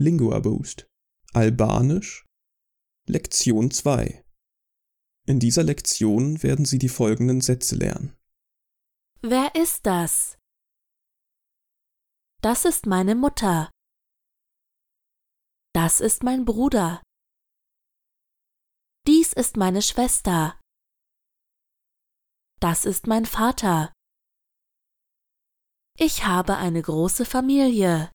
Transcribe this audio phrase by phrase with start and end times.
[0.00, 0.86] Lingua Boost
[1.34, 2.24] Albanisch
[3.08, 4.24] Lektion 2
[5.26, 8.16] In dieser Lektion werden Sie die folgenden Sätze lernen.
[9.22, 10.38] Wer ist das?
[12.42, 13.72] Das ist meine Mutter.
[15.74, 17.02] Das ist mein Bruder.
[19.08, 20.60] Dies ist meine Schwester.
[22.60, 23.92] Das ist mein Vater.
[25.96, 28.12] Ich habe eine große Familie.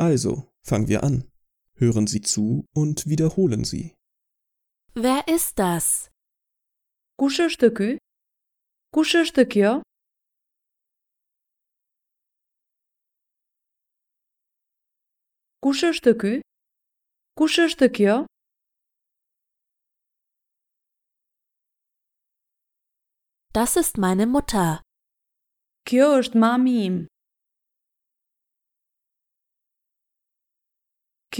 [0.00, 0.32] Also,
[0.62, 1.30] fangen wir an.
[1.74, 3.94] Hören Sie zu und wiederholen Sie.
[4.94, 6.08] Wer ist das?
[7.20, 7.90] Kush është ky?
[8.96, 9.72] Kush është kjo?
[15.64, 16.32] Kush është ky?
[17.38, 18.16] Kush është kjo?
[23.52, 24.80] Das ist meine Mutter.
[25.88, 26.98] Kjo është mami im.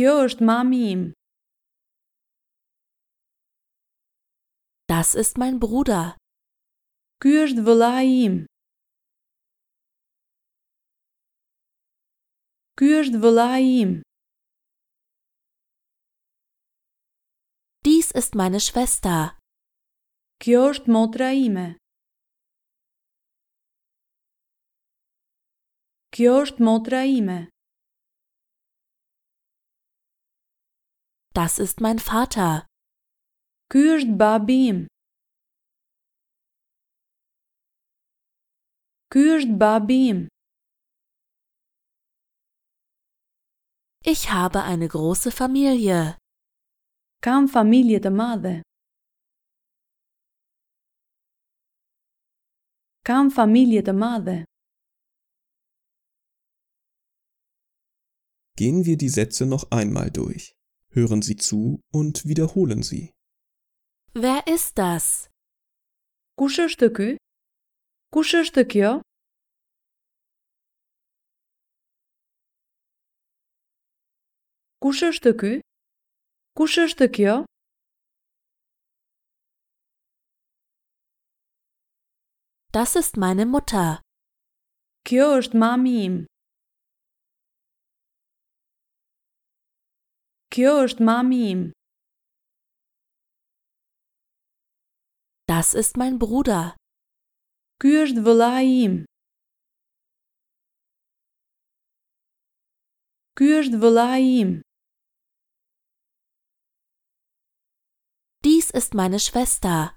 [0.00, 1.00] Kjo është mami im.
[4.88, 6.14] Das ist mein Bruder.
[7.20, 8.38] Ky është vëllai im.
[12.80, 13.92] Ky është vëllai im.
[17.84, 19.36] Dies ist meine Schwester.
[20.40, 21.68] Kjo është motra ime.
[26.16, 27.40] Kjo është motra ime.
[31.32, 32.66] Das ist mein Vater.
[33.70, 34.78] Ky është babi im.
[39.14, 40.20] Ky është babi im.
[44.12, 46.18] Ich habe eine große Familie.
[47.22, 48.54] Kam familje të madhe.
[53.06, 54.38] Kam familje të madhe.
[58.58, 60.59] Gehen wir die Sätze noch einmal durch.
[60.92, 63.12] Hören Sie zu und wiederholen Sie.
[64.12, 65.30] Wer ist das?
[66.36, 67.08] Kush është ky?
[68.14, 68.90] Kush është kjo?
[74.82, 75.52] Kush është ky?
[76.58, 77.34] Kush është kjo?
[82.74, 84.02] Das ist meine Mutter.
[85.06, 86.16] Kjo është mami im.
[90.54, 91.60] Kjo është mami im.
[95.46, 96.74] Das ist mein Bruder.
[97.80, 98.96] Ky është vëllai im.
[103.38, 104.50] Ky është vëllai im.
[108.42, 109.94] Dies ist meine Schwester.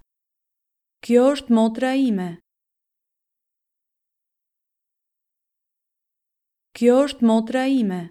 [1.02, 2.30] Kjo është motra ime.
[6.78, 8.03] Kjo është motra ime.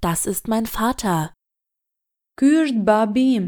[0.00, 1.34] Das ist mein Vater.
[2.38, 3.46] Ky është babi im.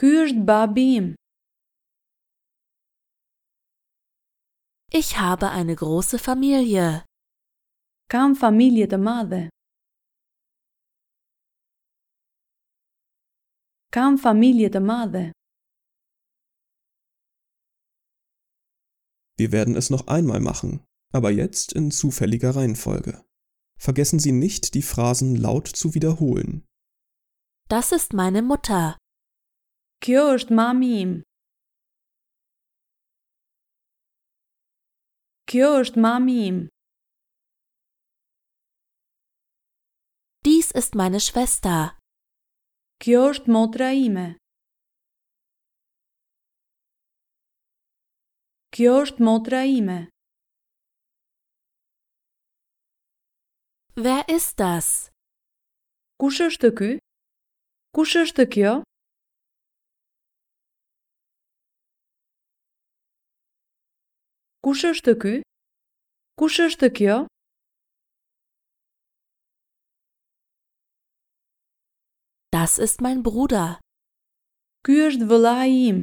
[0.00, 1.06] Ky është babi im.
[4.90, 7.04] Ich habe eine große Familie.
[8.10, 9.42] Kam familje të madhe.
[13.94, 15.24] Kam familje të madhe.
[19.38, 23.24] Wir werden es noch einmal machen, aber jetzt in zufälliger Reihenfolge.
[23.78, 26.66] Vergessen Sie nicht, die Phrasen laut zu wiederholen.
[27.68, 28.96] Das ist meine Mutter.
[30.04, 31.12] Kjo është mami im.
[35.50, 36.58] Kjo është mami im.
[40.46, 41.96] Dies ist meine Schwester.
[43.02, 44.28] Kjo është motra ime.
[48.74, 49.98] Kjo është motra ime.
[54.00, 55.10] Wer ist das?
[56.22, 56.90] Kush është ky?
[57.96, 58.72] Kush është kjo?
[64.62, 65.32] Kush është ky?
[66.38, 67.16] Kush është kjo?
[72.54, 73.80] Das ist mein Bruder.
[74.86, 75.98] Ky është vëllai im.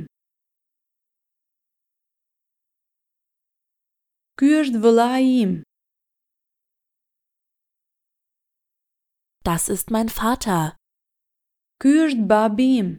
[4.35, 5.55] Ky është vëllai im.
[9.45, 10.75] Das ist mein Vater.
[11.81, 12.89] Ky është babi im.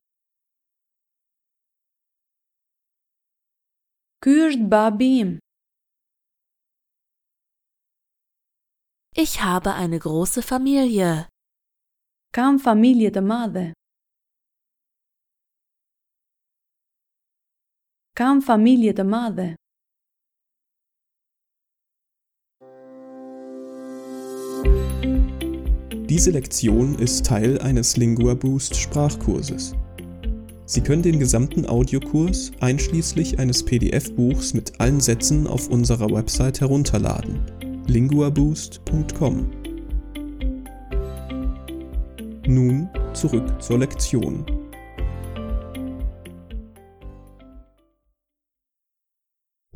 [4.23, 5.33] Ky është babi im.
[9.25, 11.27] Ich habe eine große Familie.
[12.37, 13.67] Kam familje të madhe.
[18.15, 19.49] Kam familje të madhe.
[26.09, 29.75] Diese Lektion ist Teil eines Lingua Boost Sprachkurses.
[30.65, 37.41] Sie können den gesamten Audiokurs einschließlich eines PDF-Buchs mit allen Sätzen auf unserer Website herunterladen.
[37.89, 39.51] linguaboost.com.
[42.47, 44.47] Nun zurück zur Lektion.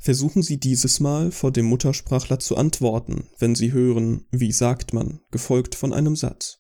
[0.03, 5.21] Versuchen Sie dieses Mal vor dem Muttersprachler zu antworten, wenn Sie hören, wie sagt man,
[5.31, 6.59] gefolgt von einem Satz.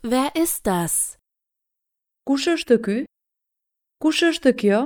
[0.00, 1.18] Wer ist das?
[2.24, 2.96] Kush është ky?
[4.00, 4.80] Kush është kjo?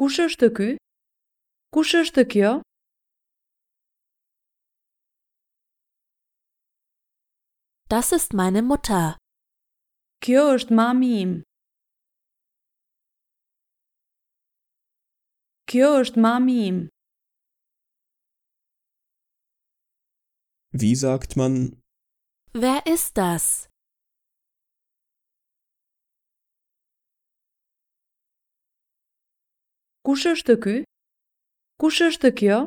[0.00, 0.70] Kush është ky?
[1.74, 2.52] Kush është kjo?
[7.88, 9.16] Das ist meine Mutter.
[10.24, 11.45] Kjo është mami im.
[15.70, 16.76] Kjo është mami im.
[20.80, 21.54] Wie sagt man,
[22.54, 23.66] Wer ist das?
[30.06, 30.76] Kush është ky?
[31.82, 32.58] Kush është kjo?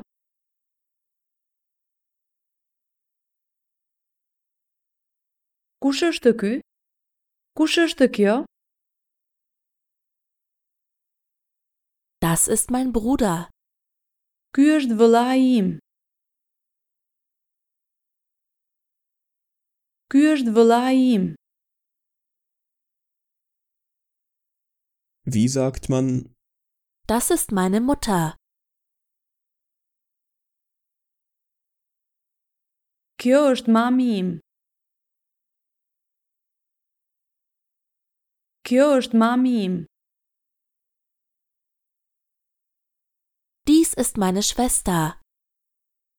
[5.83, 6.53] Kush është ky?
[7.57, 8.35] Kush është kjo?
[12.39, 13.37] Das ist mein Bruder.
[14.55, 15.67] Ky është vëllai im.
[20.13, 21.25] Ky është vëllai im.
[25.35, 26.07] wie sagt man,
[27.11, 28.23] Das ist meine Mutter.
[33.19, 34.29] Kjo është mami im.
[38.63, 39.88] Kjo është mami im.
[43.89, 45.17] Dies ist meine Schwester.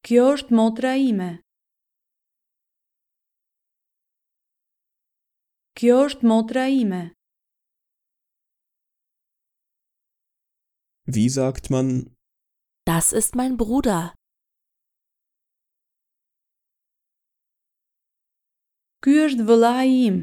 [0.03, 1.29] Kjo është motra ime.
[5.79, 7.03] Kjo është motra ime.
[11.07, 12.17] wie sagt man,
[12.89, 14.15] Das ist mein Bruder.
[19.05, 20.17] Ky është vëllai im.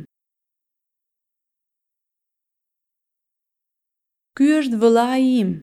[4.35, 5.55] Ky është vëllai im.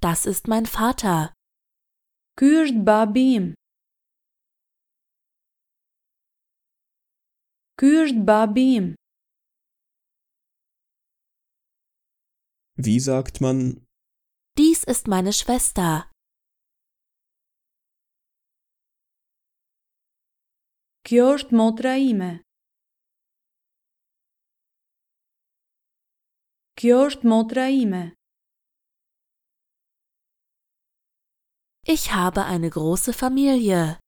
[0.00, 1.32] Das ist mein Vater.
[2.38, 3.46] Ky është babi im.
[7.78, 8.88] Ky është babi im.
[12.78, 13.84] wie sagt man,
[14.56, 16.10] Dies ist meine Schwester.
[21.06, 22.32] Kjo është motra ime.
[26.78, 28.17] Kjo është motra ime.
[31.90, 33.98] Ich habe eine große Familie.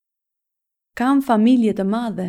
[1.00, 2.26] Kam familje të madhe.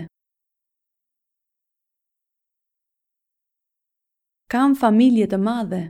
[4.54, 5.82] Kam familje të madhe.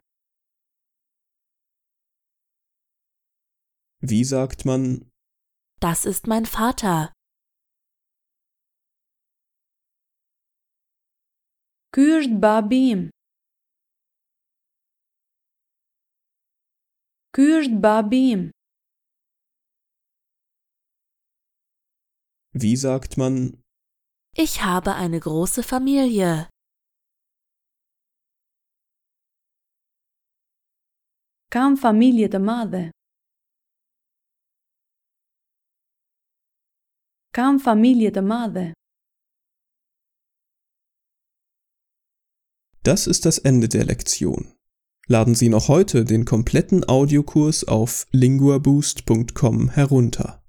[4.01, 5.11] wie sagt man,
[5.79, 7.13] Das ist mein Vater.
[11.93, 13.01] Ky është babi im.
[17.35, 18.43] Ky është babi im.
[22.53, 23.57] Wie sagt man,
[24.33, 26.47] Ich habe eine große Familie.
[31.51, 32.83] Kam familje të madhe.
[37.35, 38.65] Kam familje të madhe.
[42.83, 44.53] Das ist das Ende der Lektion.
[45.07, 50.40] Laden Sie noch heute den kompletten Audiokurs auf linguaboost.com herunter.